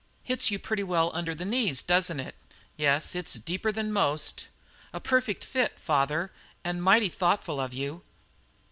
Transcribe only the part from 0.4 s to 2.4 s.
you pretty well under the knees, doesn't it?